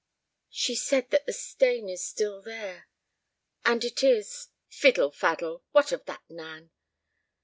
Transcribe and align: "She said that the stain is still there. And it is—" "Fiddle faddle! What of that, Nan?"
"She 0.49 0.73
said 0.73 1.11
that 1.11 1.27
the 1.27 1.31
stain 1.33 1.87
is 1.87 2.03
still 2.03 2.41
there. 2.41 2.87
And 3.63 3.83
it 3.83 4.01
is—" 4.01 4.47
"Fiddle 4.67 5.11
faddle! 5.11 5.63
What 5.73 5.91
of 5.91 6.05
that, 6.05 6.23
Nan?" 6.27 6.71